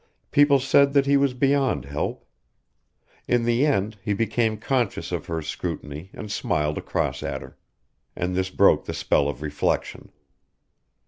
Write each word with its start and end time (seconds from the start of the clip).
People 0.31 0.57
said 0.57 0.93
that 0.93 1.05
he 1.05 1.15
was 1.15 1.35
beyond 1.35 1.85
help. 1.85 2.25
In 3.27 3.43
the 3.45 3.67
end 3.67 3.99
he 4.01 4.13
became 4.15 4.57
conscious 4.57 5.11
of 5.11 5.27
her 5.27 5.43
scrutiny 5.43 6.09
and 6.15 6.31
smiled 6.31 6.79
across 6.79 7.21
at 7.21 7.43
her. 7.43 7.55
And 8.15 8.33
this 8.33 8.49
broke 8.49 8.85
the 8.85 8.95
spell 8.95 9.29
of 9.29 9.43
reflection. 9.43 10.11